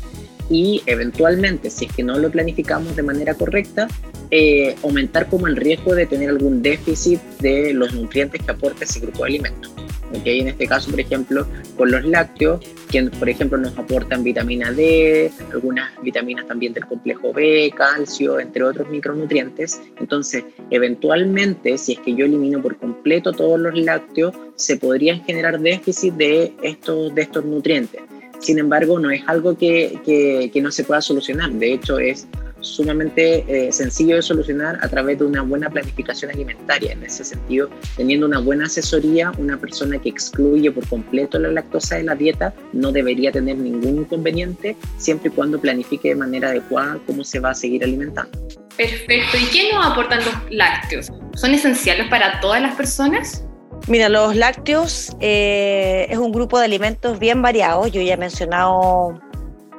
y 0.50 0.82
eventualmente, 0.86 1.70
si 1.70 1.86
es 1.86 1.92
que 1.92 2.02
no 2.02 2.18
lo 2.18 2.30
planificamos 2.30 2.94
de 2.94 3.02
manera 3.02 3.34
correcta, 3.34 3.88
eh, 4.30 4.74
aumentar 4.82 5.28
como 5.28 5.46
el 5.46 5.56
riesgo 5.56 5.94
de 5.94 6.06
tener 6.06 6.28
algún 6.28 6.62
déficit 6.62 7.20
de 7.40 7.72
los 7.72 7.94
nutrientes 7.94 8.42
que 8.42 8.50
aporta 8.50 8.84
ese 8.84 9.00
grupo 9.00 9.24
de 9.24 9.30
alimentos. 9.30 9.72
¿Okay? 10.18 10.40
En 10.40 10.48
este 10.48 10.66
caso, 10.66 10.90
por 10.90 11.00
ejemplo, 11.00 11.46
con 11.76 11.90
los 11.90 12.04
lácteos, 12.04 12.60
que 12.90 13.02
por 13.04 13.28
ejemplo 13.28 13.58
nos 13.58 13.76
aportan 13.78 14.22
vitamina 14.22 14.70
D, 14.72 15.30
algunas 15.52 15.90
vitaminas 16.02 16.46
también 16.46 16.72
del 16.72 16.86
complejo 16.86 17.32
B, 17.32 17.72
calcio, 17.76 18.38
entre 18.38 18.62
otros 18.62 18.88
micronutrientes. 18.88 19.80
Entonces, 19.98 20.44
eventualmente, 20.70 21.78
si 21.78 21.92
es 21.92 21.98
que 22.00 22.14
yo 22.14 22.24
elimino 22.24 22.60
por 22.60 22.76
completo 22.76 23.32
todos 23.32 23.58
los 23.58 23.76
lácteos, 23.78 24.34
se 24.56 24.76
podrían 24.76 25.24
generar 25.24 25.60
déficit 25.60 26.14
de 26.14 26.52
estos, 26.62 27.14
de 27.14 27.22
estos 27.22 27.44
nutrientes. 27.44 28.00
Sin 28.38 28.58
embargo, 28.58 28.98
no 28.98 29.10
es 29.10 29.22
algo 29.26 29.56
que, 29.56 29.98
que, 30.04 30.50
que 30.52 30.60
no 30.60 30.72
se 30.72 30.82
pueda 30.84 31.00
solucionar. 31.00 31.52
De 31.52 31.72
hecho, 31.72 31.98
es 31.98 32.26
sumamente 32.62 33.44
eh, 33.46 33.72
sencillo 33.72 34.16
de 34.16 34.22
solucionar 34.22 34.78
a 34.80 34.88
través 34.88 35.18
de 35.18 35.26
una 35.26 35.42
buena 35.42 35.68
planificación 35.68 36.30
alimentaria. 36.30 36.92
En 36.92 37.02
ese 37.02 37.24
sentido, 37.24 37.68
teniendo 37.96 38.26
una 38.26 38.38
buena 38.38 38.66
asesoría, 38.66 39.32
una 39.38 39.58
persona 39.58 39.98
que 39.98 40.08
excluye 40.08 40.70
por 40.70 40.88
completo 40.88 41.38
la 41.38 41.50
lactosa 41.50 41.96
de 41.96 42.04
la 42.04 42.14
dieta 42.14 42.54
no 42.72 42.92
debería 42.92 43.30
tener 43.30 43.56
ningún 43.58 43.98
inconveniente 43.98 44.76
siempre 44.96 45.30
y 45.30 45.32
cuando 45.32 45.60
planifique 45.60 46.08
de 46.08 46.14
manera 46.14 46.48
adecuada 46.48 46.98
cómo 47.06 47.24
se 47.24 47.40
va 47.40 47.50
a 47.50 47.54
seguir 47.54 47.84
alimentando. 47.84 48.30
Perfecto. 48.76 49.36
¿Y 49.36 49.44
qué 49.46 49.72
nos 49.72 49.84
aportan 49.84 50.20
los 50.24 50.34
lácteos? 50.50 51.10
¿Son 51.34 51.52
esenciales 51.52 52.08
para 52.08 52.40
todas 52.40 52.62
las 52.62 52.74
personas? 52.74 53.44
Mira, 53.88 54.08
los 54.08 54.36
lácteos 54.36 55.16
eh, 55.20 56.06
es 56.08 56.18
un 56.18 56.30
grupo 56.32 56.58
de 56.58 56.66
alimentos 56.66 57.18
bien 57.18 57.42
variados. 57.42 57.90
Yo 57.90 58.00
ya 58.00 58.14
he 58.14 58.16
mencionado 58.16 59.20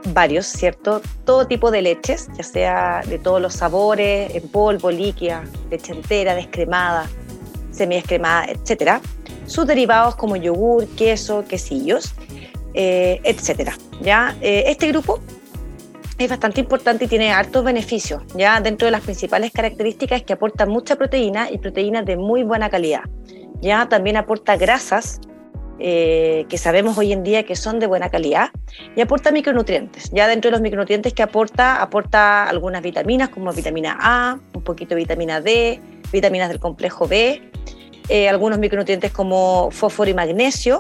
varios, 0.08 0.46
¿cierto? 0.46 1.02
Todo 1.26 1.48
tipo 1.48 1.72
de 1.72 1.82
leches, 1.82 2.28
ya 2.38 2.44
sea 2.44 3.02
de 3.08 3.20
todos 3.20 3.42
los 3.42 3.54
sabores, 3.54 4.34
en 4.36 4.48
polvo, 4.50 4.92
líquida, 4.92 5.44
leche 5.70 5.94
entera, 5.94 6.36
descremada, 6.36 7.08
semidescremada, 7.72 8.46
etc. 8.46 9.02
Sus 9.46 9.68
derivados 9.68 10.16
como 10.16 10.36
yogur, 10.36 10.88
queso, 10.96 11.46
quesillos, 11.46 12.14
eh, 12.74 13.20
etc. 13.24 13.72
¿ya? 14.02 14.36
Eh, 14.42 14.66
este 14.68 14.88
grupo 14.88 15.20
es 16.18 16.30
bastante 16.30 16.60
importante 16.62 17.06
y 17.06 17.08
tiene 17.08 17.32
hartos 17.32 17.64
beneficios. 17.64 18.24
¿ya? 18.36 18.60
Dentro 18.62 18.86
de 18.86 18.92
las 18.92 19.02
principales 19.02 19.52
características 19.52 20.24
que 20.24 20.34
aporta 20.34 20.66
mucha 20.66 20.96
proteína 20.96 21.50
y 21.52 21.58
proteínas 21.58 22.06
de 22.06 22.18
muy 22.18 22.44
buena 22.44 22.70
calidad. 22.70 23.04
¿ya? 23.62 23.88
También 23.90 24.18
aporta 24.18 24.56
grasas, 24.58 25.20
eh, 25.86 26.46
que 26.48 26.58
sabemos 26.58 26.98
hoy 26.98 27.12
en 27.12 27.26
día 27.26 27.44
que 27.44 27.58
son 27.58 27.78
de 27.78 27.88
buena 27.88 28.08
calidad 28.08 28.52
y 28.96 29.02
aporta 29.02 29.34
micronutrientes. 29.34 30.12
Ya 30.12 30.30
dentro 30.30 30.50
de 30.50 30.54
los 30.54 30.62
micronutrientes 30.62 31.12
que 31.12 31.22
aporta, 31.22 31.82
aporta 31.82 32.48
algunas 32.48 32.82
vitaminas 32.82 33.28
como 33.28 33.52
vitamina 33.52 33.98
A, 34.00 34.40
un 34.54 34.62
poquito 34.62 34.92
de 34.92 35.02
vitamina 35.02 35.42
D, 35.42 35.82
vitaminas 36.14 36.48
del 36.48 36.62
complejo 36.62 37.06
B, 37.06 37.42
eh, 38.08 38.30
algunos 38.30 38.60
micronutrientes 38.60 39.12
como 39.12 39.72
fósforo 39.72 40.10
y 40.10 40.14
magnesio 40.14 40.80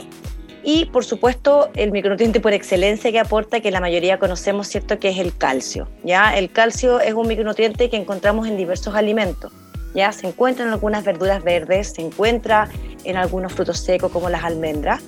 y 0.63 0.85
por 0.85 1.03
supuesto 1.03 1.69
el 1.75 1.91
micronutriente 1.91 2.39
por 2.39 2.53
excelencia 2.53 3.11
que 3.11 3.19
aporta 3.19 3.59
que 3.59 3.71
la 3.71 3.81
mayoría 3.81 4.19
conocemos, 4.19 4.69
¿cierto? 4.69 4.99
Que 4.99 5.09
es 5.09 5.19
el 5.19 5.35
calcio. 5.35 5.89
¿ya? 6.05 6.37
El 6.37 6.49
calcio 6.49 7.01
es 7.01 7.13
un 7.13 7.27
micronutriente 7.27 7.89
que 7.89 7.97
encontramos 7.97 8.47
en 8.47 8.55
diversos 8.55 8.95
alimentos 8.95 9.51
ya 9.93 10.11
se 10.11 10.27
encuentra 10.27 10.65
en 10.65 10.71
algunas 10.71 11.03
verduras 11.03 11.43
verdes, 11.43 11.93
se 11.93 12.01
encuentra 12.01 12.69
en 13.03 13.17
algunos 13.17 13.53
frutos 13.53 13.79
secos 13.79 14.11
como 14.11 14.29
las 14.29 14.43
almendras. 14.43 15.01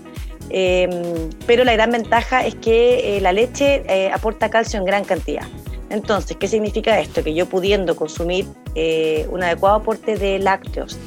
Em, 0.50 1.30
pero 1.48 1.64
la 1.64 1.74
gran 1.74 1.92
ventaja 1.92 2.46
es 2.46 2.56
que 2.56 3.18
eh, 3.18 3.22
la 3.22 3.32
leche 3.32 3.84
eh, 3.88 4.12
aporta 4.12 4.50
calcio 4.50 4.80
en 4.80 4.86
gran 4.86 5.04
cantidad. 5.04 5.46
Entonces, 5.90 6.38
¿qué 6.38 6.48
significa 6.48 7.00
esto? 7.00 7.24
Que 7.24 7.34
yo 7.34 7.46
pudiendo 7.48 7.96
consumir 7.96 8.46
eh, 8.76 9.28
un 9.32 9.44
adecuado 9.44 9.78
aporte 9.78 10.18
de 10.18 10.40
lácteos 10.40 10.98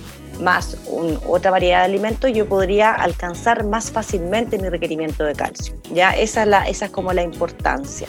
más 0.41 0.77
otra 1.27 1.51
variedad 1.51 1.81
de 1.81 1.87
alimentos, 1.87 2.31
yo 2.33 2.49
podría 2.49 2.93
alcanzar 2.93 3.65
más 3.65 3.91
fácilmente 3.91 4.59
mi 4.59 4.69
requerimiento 4.69 5.25
de 5.25 5.35
calcio. 5.35 5.75
¿ya? 5.93 6.11
Esa, 6.11 6.43
es 6.43 6.49
la, 6.49 6.69
esa 6.69 6.85
es 6.87 6.91
como 6.93 7.13
la 7.13 7.23
importancia. 7.23 8.07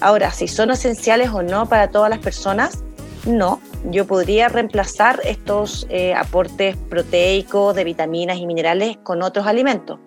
Ahora, 0.00 0.32
si 0.32 0.48
son 0.48 0.70
esenciales 0.70 1.28
o 1.28 1.42
no 1.42 1.68
para 1.68 1.88
todas 1.90 2.08
las 2.08 2.20
personas, 2.20 2.82
no, 3.26 3.60
yo 3.90 4.06
podría 4.06 4.48
reemplazar 4.48 5.20
estos 5.24 5.86
eh, 5.90 6.14
aportes 6.14 6.76
proteicos 6.76 7.74
de 7.74 7.84
vitaminas 7.84 8.38
y 8.38 8.46
minerales 8.46 8.98
con 9.02 9.22
otros 9.22 9.46
alimentos, 9.46 9.98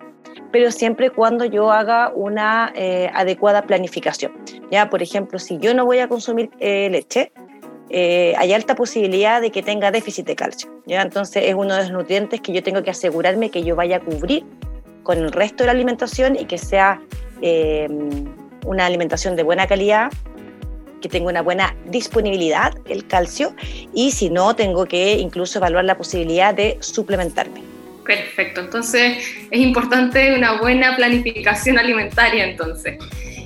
pero 0.50 0.70
siempre 0.70 1.10
cuando 1.10 1.44
yo 1.44 1.70
haga 1.70 2.10
una 2.14 2.72
eh, 2.74 3.10
adecuada 3.12 3.62
planificación. 3.62 4.32
Ya, 4.70 4.88
por 4.88 5.02
ejemplo, 5.02 5.38
si 5.38 5.58
yo 5.58 5.74
no 5.74 5.84
voy 5.84 5.98
a 5.98 6.08
consumir 6.08 6.50
eh, 6.58 6.88
leche, 6.90 7.32
hay 7.88 8.52
alta 8.52 8.74
posibilidad 8.74 9.40
de 9.40 9.52
que 9.52 9.62
tenga 9.62 9.92
déficit 9.92 10.26
de 10.26 10.34
calcio. 10.34 10.68
¿ya? 10.86 11.02
Entonces 11.02 11.44
es 11.46 11.54
uno 11.54 11.76
de 11.76 11.82
los 11.82 11.92
nutrientes 11.92 12.40
que 12.40 12.52
yo 12.52 12.62
tengo 12.62 12.82
que 12.82 12.90
asegurarme 12.90 13.50
que 13.50 13.62
yo 13.62 13.76
vaya 13.76 13.98
a 13.98 14.00
cubrir 14.00 14.44
con 15.04 15.18
el 15.18 15.30
resto 15.30 15.62
de 15.62 15.66
la 15.66 15.72
alimentación 15.72 16.34
y 16.34 16.46
que 16.46 16.58
sea 16.58 17.00
una 18.64 18.86
alimentación 18.86 19.36
de 19.36 19.44
buena 19.44 19.68
calidad 19.68 20.10
que 21.00 21.08
tenga 21.08 21.28
una 21.28 21.42
buena 21.42 21.74
disponibilidad 21.86 22.74
el 22.88 23.06
calcio 23.06 23.54
y 23.94 24.10
si 24.10 24.30
no, 24.30 24.56
tengo 24.56 24.86
que 24.86 25.14
incluso 25.14 25.58
evaluar 25.58 25.84
la 25.84 25.96
posibilidad 25.96 26.54
de 26.54 26.76
suplementarme. 26.80 27.62
Perfecto, 28.04 28.60
entonces 28.60 29.18
es 29.50 29.60
importante 29.60 30.34
una 30.36 30.60
buena 30.60 30.94
planificación 30.96 31.78
alimentaria 31.78 32.44
entonces. 32.44 32.98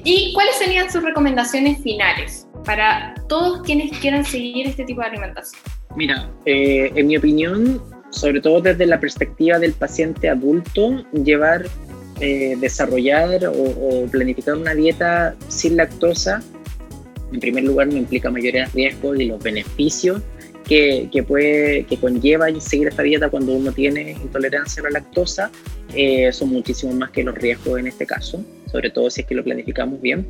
¿Y 0.04 0.32
cuáles 0.34 0.56
serían 0.56 0.90
sus 0.90 1.02
recomendaciones 1.02 1.82
finales 1.82 2.46
para 2.64 3.14
todos 3.28 3.62
quienes 3.62 3.96
quieran 3.98 4.24
seguir 4.24 4.66
este 4.66 4.84
tipo 4.84 5.00
de 5.00 5.08
alimentación? 5.08 5.62
Mira, 5.96 6.30
eh, 6.44 6.90
en 6.94 7.06
mi 7.06 7.16
opinión, 7.16 7.82
sobre 8.10 8.40
todo 8.40 8.60
desde 8.60 8.86
la 8.86 9.00
perspectiva 9.00 9.58
del 9.58 9.72
paciente 9.72 10.28
adulto, 10.28 11.04
llevar, 11.12 11.66
eh, 12.20 12.56
desarrollar 12.58 13.46
o, 13.46 13.52
o 13.52 14.06
planificar 14.06 14.54
una 14.54 14.74
dieta 14.74 15.34
sin 15.48 15.76
lactosa 15.76 16.42
en 17.32 17.40
primer 17.40 17.64
lugar 17.64 17.88
no 17.88 17.96
implica 17.96 18.30
mayores 18.30 18.72
riesgos 18.72 19.20
y 19.20 19.26
los 19.26 19.42
beneficios 19.42 20.22
que, 20.64 21.08
que, 21.10 21.22
puede, 21.22 21.84
que 21.84 21.96
conlleva 21.96 22.48
seguir 22.60 22.88
esta 22.88 23.02
dieta 23.02 23.28
cuando 23.28 23.52
uno 23.52 23.72
tiene 23.72 24.12
intolerancia 24.12 24.80
a 24.82 24.84
la 24.84 25.00
lactosa 25.00 25.50
eh, 25.94 26.32
son 26.32 26.50
muchísimo 26.50 26.92
más 26.92 27.10
que 27.10 27.24
los 27.24 27.34
riesgos 27.34 27.78
en 27.78 27.88
este 27.88 28.06
caso, 28.06 28.44
sobre 28.70 28.90
todo 28.90 29.10
si 29.10 29.22
es 29.22 29.26
que 29.26 29.34
lo 29.34 29.42
planificamos 29.42 30.00
bien. 30.00 30.26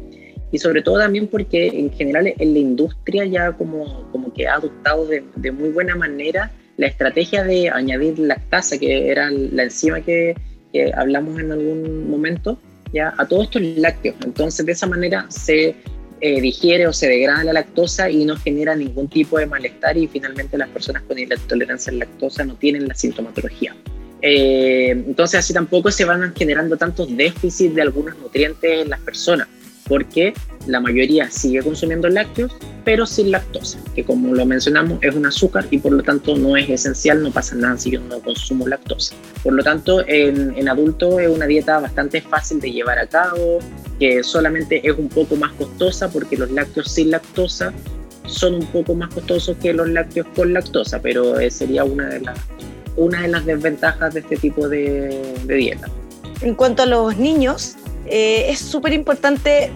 y 0.52 0.58
sobre 0.58 0.82
todo 0.82 0.98
también 0.98 1.28
porque 1.28 1.68
en 1.68 1.92
general 1.92 2.32
en 2.36 2.52
la 2.52 2.58
industria 2.58 3.24
ya 3.24 3.52
como, 3.52 4.10
como 4.10 4.32
que 4.32 4.48
ha 4.48 4.54
adoptado 4.54 5.06
de, 5.06 5.22
de 5.36 5.52
muy 5.52 5.68
buena 5.70 5.94
manera 5.94 6.50
la 6.80 6.86
estrategia 6.86 7.44
de 7.44 7.68
añadir 7.68 8.18
lactasa, 8.18 8.78
que 8.78 9.10
era 9.10 9.30
la 9.30 9.64
enzima 9.64 10.00
que, 10.00 10.34
que 10.72 10.90
hablamos 10.94 11.38
en 11.38 11.52
algún 11.52 12.10
momento, 12.10 12.58
ya 12.92 13.14
a 13.18 13.28
todos 13.28 13.44
estos 13.44 13.62
lácteos. 13.76 14.16
Entonces, 14.24 14.64
de 14.64 14.72
esa 14.72 14.86
manera 14.86 15.26
se 15.28 15.76
eh, 16.20 16.40
digiere 16.40 16.86
o 16.86 16.92
se 16.92 17.08
degrada 17.08 17.44
la 17.44 17.52
lactosa 17.52 18.10
y 18.10 18.24
no 18.24 18.36
genera 18.36 18.76
ningún 18.76 19.08
tipo 19.08 19.38
de 19.38 19.46
malestar 19.46 19.96
y 19.96 20.06
finalmente 20.06 20.58
las 20.58 20.68
personas 20.68 21.02
con 21.02 21.18
intolerancia 21.18 21.90
a 21.90 21.94
la 21.94 22.04
lactosa 22.04 22.44
no 22.44 22.56
tienen 22.56 22.86
la 22.86 22.94
sintomatología. 22.94 23.74
Eh, 24.22 24.90
entonces 24.90 25.40
así 25.40 25.54
tampoco 25.54 25.90
se 25.90 26.04
van 26.04 26.34
generando 26.34 26.76
tantos 26.76 27.16
déficits 27.16 27.74
de 27.74 27.82
algunos 27.82 28.18
nutrientes 28.18 28.82
en 28.82 28.90
las 28.90 29.00
personas, 29.00 29.48
porque 29.90 30.32
la 30.66 30.80
mayoría 30.80 31.28
sigue 31.30 31.62
consumiendo 31.62 32.08
lácteos, 32.08 32.56
pero 32.84 33.06
sin 33.06 33.32
lactosa, 33.32 33.78
que 33.94 34.04
como 34.04 34.32
lo 34.34 34.46
mencionamos 34.46 35.00
es 35.02 35.14
un 35.16 35.26
azúcar 35.26 35.66
y 35.70 35.78
por 35.78 35.92
lo 35.92 36.02
tanto 36.04 36.36
no 36.36 36.56
es 36.56 36.70
esencial, 36.70 37.22
no 37.22 37.32
pasa 37.32 37.56
nada 37.56 37.76
si 37.76 37.90
yo 37.90 38.00
no 38.00 38.20
consumo 38.20 38.68
lactosa. 38.68 39.16
Por 39.42 39.54
lo 39.54 39.64
tanto, 39.64 40.06
en, 40.06 40.56
en 40.56 40.68
adultos 40.68 41.20
es 41.20 41.28
una 41.28 41.46
dieta 41.46 41.80
bastante 41.80 42.22
fácil 42.22 42.60
de 42.60 42.70
llevar 42.70 43.00
a 43.00 43.06
cabo, 43.08 43.58
que 43.98 44.22
solamente 44.22 44.80
es 44.88 44.96
un 44.96 45.08
poco 45.08 45.34
más 45.34 45.52
costosa 45.54 46.08
porque 46.08 46.36
los 46.36 46.52
lácteos 46.52 46.90
sin 46.90 47.10
lactosa 47.10 47.74
son 48.26 48.54
un 48.54 48.66
poco 48.66 48.94
más 48.94 49.12
costosos 49.12 49.56
que 49.60 49.72
los 49.72 49.88
lácteos 49.88 50.28
con 50.36 50.52
lactosa, 50.52 51.02
pero 51.02 51.34
sería 51.50 51.84
de 51.84 52.20
las, 52.20 52.38
una 52.96 53.22
de 53.22 53.28
las 53.28 53.44
desventajas 53.44 54.14
de 54.14 54.20
este 54.20 54.36
tipo 54.36 54.68
de, 54.68 55.34
dieta. 55.46 55.88
En 56.42 56.54
cuanto 56.54 56.84
a 56.84 56.86
los 56.86 57.16
niños, 57.18 57.76
eh, 58.10 58.50
es 58.50 58.58
súper 58.58 58.92
importante 58.92 59.70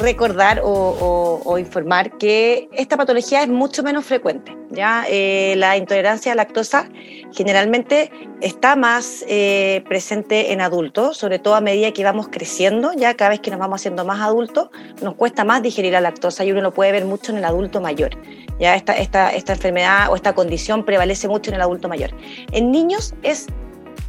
recordar 0.00 0.60
o, 0.64 1.56
informar 1.58 2.18
que 2.18 2.68
esta 2.72 2.96
patología 2.96 3.42
es 3.42 3.48
mucho 3.48 3.82
menos 3.82 4.04
frecuente. 4.04 4.56
¿ya? 4.70 5.04
Eh, 5.08 5.54
la 5.56 5.76
intolerancia 5.76 6.32
a 6.32 6.34
lactosa 6.34 6.88
generalmente 7.32 8.10
está 8.40 8.76
más 8.76 9.24
eh, 9.28 9.84
presente 9.88 10.52
en 10.52 10.60
adultos, 10.60 11.16
sobre 11.16 11.38
todo 11.38 11.54
a 11.54 11.60
medida 11.60 11.92
que 11.92 12.02
vamos 12.02 12.28
creciendo, 12.28 12.92
ya 12.92 13.14
cada 13.14 13.30
vez 13.30 13.40
que 13.40 13.50
nos 13.50 13.60
vamos 13.60 13.80
haciendo 13.80 14.04
más 14.04 14.20
adultos, 14.20 14.70
nos 15.00 15.14
cuesta 15.14 15.44
más 15.44 15.62
digerir 15.62 15.92
la 15.92 16.00
lactosa 16.00 16.44
y 16.44 16.52
uno 16.52 16.60
lo 16.60 16.74
puede 16.74 16.92
ver 16.92 17.04
mucho 17.04 17.32
en 17.32 17.38
el 17.38 17.44
adulto 17.44 17.80
mayor. 17.80 18.10
Ya 18.58 18.74
esta, 18.74 18.94
esta, 18.94 19.32
esta 19.32 19.52
enfermedad 19.52 20.10
o 20.10 20.16
esta 20.16 20.34
condición 20.34 20.84
prevalece 20.84 21.28
mucho 21.28 21.50
en 21.50 21.56
el 21.56 21.62
adulto 21.62 21.88
mayor. 21.88 22.10
En 22.52 22.72
niños 22.72 23.14
es 23.22 23.46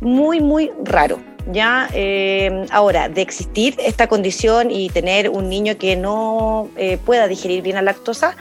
muy, 0.02 0.40
muy 0.40 0.72
raro. 0.84 1.35
Ya 1.52 1.90
eh, 1.94 2.66
ahora, 2.72 3.08
de 3.10 3.22
existir 3.22 3.76
esta 3.80 4.08
condición 4.08 4.72
y 4.72 4.90
tener 4.90 5.30
un 5.30 5.48
niño 5.50 5.78
que 5.78 5.96
no 5.96 6.70
eh, 6.76 6.98
pueda 6.98 7.28
digerir 7.28 7.62
bien 7.62 7.76
la 7.76 7.84
lactosa, 7.84 8.36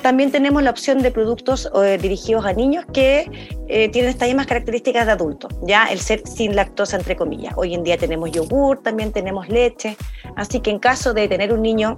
también 0.00 0.30
tenemos 0.30 0.62
la 0.62 0.70
opción 0.70 1.02
de 1.02 1.10
productos 1.10 1.70
eh, 1.82 1.98
dirigidos 2.00 2.46
a 2.46 2.52
niños 2.52 2.84
que 2.92 3.26
tienen 3.66 4.10
estas 4.10 4.28
mismas 4.28 4.46
características 4.46 5.06
de 5.06 5.12
adultos, 5.12 5.52
ya 5.62 5.86
el 5.86 5.98
ser 5.98 6.22
sin 6.26 6.54
lactosa 6.54 6.96
entre 6.96 7.16
comillas. 7.16 7.54
Hoy 7.56 7.74
en 7.74 7.82
día 7.82 7.98
tenemos 7.98 8.30
yogur, 8.30 8.80
también 8.80 9.10
tenemos 9.10 9.48
leche, 9.48 9.96
así 10.36 10.60
que 10.60 10.70
en 10.70 10.78
caso 10.78 11.12
de 11.12 11.26
tener 11.26 11.52
un 11.52 11.62
niño 11.62 11.96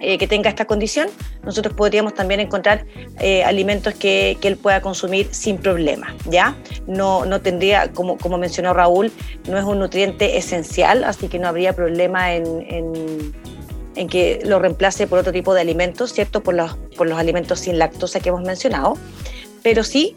eh, 0.00 0.18
que 0.18 0.26
tenga 0.26 0.50
esta 0.50 0.66
condición, 0.66 1.08
nosotros 1.42 1.74
podríamos 1.74 2.14
también 2.14 2.40
encontrar 2.40 2.84
eh, 3.18 3.44
alimentos 3.44 3.94
que, 3.94 4.36
que, 4.40 4.48
él 4.48 4.56
pueda 4.56 4.80
consumir 4.82 5.28
sin 5.30 5.58
problema, 5.58 6.14
¿ya? 6.26 6.54
No, 6.86 7.24
no 7.24 7.40
tendría, 7.40 7.92
como, 7.92 8.18
como 8.18 8.36
mencionó 8.36 8.74
Raúl, 8.74 9.10
no 9.48 9.58
es 9.58 9.64
un 9.64 9.78
nutriente 9.78 10.36
esencial, 10.36 11.04
así 11.04 11.28
que 11.28 11.38
no 11.38 11.48
habría 11.48 11.72
problema 11.72 12.34
en, 12.34 12.62
en, 12.68 13.34
en 13.94 14.08
que 14.08 14.40
lo 14.44 14.58
reemplace 14.58 15.06
por 15.06 15.18
otro 15.18 15.32
tipo 15.32 15.54
de 15.54 15.62
alimentos, 15.62 16.12
¿cierto? 16.12 16.42
Por 16.42 16.54
los, 16.54 16.76
por 16.96 17.08
los 17.08 17.18
alimentos 17.18 17.60
sin 17.60 17.78
lactosa 17.78 18.20
que 18.20 18.28
hemos 18.28 18.42
mencionado, 18.42 18.98
pero 19.62 19.82
sí, 19.82 20.14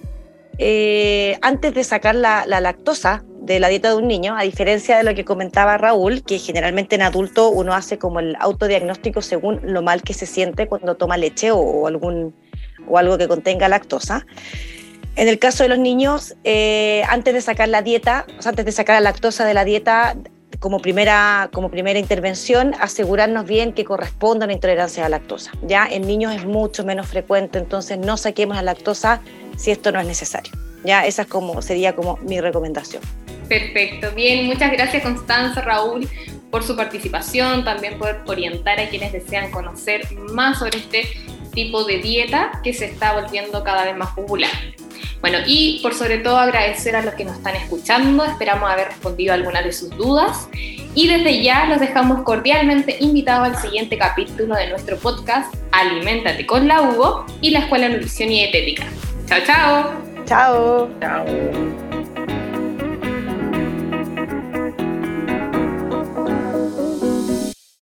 eh, 0.57 1.37
antes 1.41 1.73
de 1.73 1.85
sacar 1.85 2.15
la, 2.15 2.45
la 2.45 2.59
lactosa, 2.59 3.23
de 3.53 3.59
la 3.59 3.67
dieta 3.67 3.89
de 3.89 3.95
un 3.95 4.07
niño, 4.07 4.37
a 4.37 4.43
diferencia 4.43 4.95
de 4.97 5.03
lo 5.03 5.15
que 5.15 5.25
comentaba 5.25 5.75
Raúl, 5.75 6.21
que 6.21 6.37
generalmente 6.37 6.93
en 6.93 7.01
adulto 7.01 7.49
uno 7.49 7.73
hace 7.73 7.97
como 7.97 8.19
el 8.19 8.35
autodiagnóstico 8.39 9.23
según 9.23 9.59
lo 9.63 9.81
mal 9.81 10.03
que 10.03 10.13
se 10.13 10.27
siente 10.27 10.67
cuando 10.67 10.95
toma 10.95 11.17
leche 11.17 11.49
o, 11.49 11.87
algún, 11.87 12.35
o 12.87 12.99
algo 12.99 13.17
que 13.17 13.27
contenga 13.27 13.67
lactosa. 13.67 14.27
En 15.15 15.27
el 15.27 15.39
caso 15.39 15.63
de 15.63 15.69
los 15.69 15.79
niños, 15.79 16.35
eh, 16.43 17.01
antes 17.09 17.33
de 17.33 17.41
sacar 17.41 17.69
la 17.69 17.81
dieta, 17.81 18.27
o 18.37 18.41
sea, 18.43 18.51
antes 18.51 18.65
de 18.65 18.71
sacar 18.71 19.01
la 19.01 19.09
lactosa 19.09 19.45
de 19.45 19.55
la 19.55 19.65
dieta, 19.65 20.15
como 20.59 20.79
primera, 20.79 21.49
como 21.51 21.71
primera 21.71 21.97
intervención, 21.97 22.75
asegurarnos 22.79 23.45
bien 23.45 23.73
que 23.73 23.83
corresponda 23.83 24.45
una 24.45 24.53
intolerancia 24.53 25.03
a 25.03 25.09
la 25.09 25.17
lactosa. 25.17 25.51
Ya 25.63 25.87
en 25.87 26.05
niños 26.05 26.35
es 26.35 26.45
mucho 26.45 26.85
menos 26.85 27.07
frecuente, 27.07 27.57
entonces 27.57 27.97
no 27.97 28.15
saquemos 28.15 28.57
la 28.57 28.61
lactosa 28.61 29.21
si 29.57 29.71
esto 29.71 29.91
no 29.91 29.99
es 29.99 30.05
necesario. 30.05 30.51
Ya 30.83 31.07
esa 31.07 31.23
es 31.23 31.27
como, 31.27 31.63
sería 31.63 31.95
como 31.95 32.17
mi 32.17 32.39
recomendación. 32.39 33.01
Perfecto, 33.49 34.11
bien, 34.15 34.45
muchas 34.45 34.71
gracias 34.71 35.01
Constanza, 35.03 35.61
Raúl, 35.61 36.07
por 36.51 36.63
su 36.63 36.75
participación, 36.75 37.65
también 37.65 37.97
por 37.97 38.21
orientar 38.27 38.79
a 38.79 38.87
quienes 38.89 39.11
desean 39.11 39.51
conocer 39.51 40.01
más 40.31 40.59
sobre 40.59 40.77
este 40.77 41.07
tipo 41.51 41.83
de 41.83 41.97
dieta 41.97 42.51
que 42.63 42.73
se 42.73 42.85
está 42.85 43.19
volviendo 43.19 43.63
cada 43.63 43.85
vez 43.85 43.97
más 43.97 44.11
popular. 44.11 44.51
Bueno, 45.21 45.39
y 45.45 45.79
por 45.81 45.93
sobre 45.93 46.19
todo 46.19 46.37
agradecer 46.37 46.95
a 46.95 47.01
los 47.01 47.15
que 47.15 47.25
nos 47.25 47.37
están 47.37 47.55
escuchando, 47.55 48.23
esperamos 48.23 48.69
haber 48.69 48.87
respondido 48.87 49.33
a 49.33 49.35
algunas 49.35 49.65
de 49.65 49.73
sus 49.73 49.89
dudas 49.97 50.47
y 50.95 51.07
desde 51.07 51.43
ya 51.43 51.65
los 51.65 51.79
dejamos 51.79 52.23
cordialmente 52.23 52.97
invitados 52.99 53.49
al 53.49 53.61
siguiente 53.61 53.97
capítulo 53.97 54.55
de 54.55 54.69
nuestro 54.69 54.97
podcast 54.97 55.53
Aliméntate 55.71 56.45
con 56.45 56.67
la 56.67 56.81
Hugo 56.81 57.25
y 57.41 57.51
la 57.51 57.59
Escuela 57.59 57.87
de 57.87 57.93
Nutrición 57.95 58.31
y 58.31 58.39
Dietética. 58.39 58.85
Chao, 59.27 59.39
chao. 59.45 60.09
Chao. 60.25 60.89
Chao. 60.99 61.88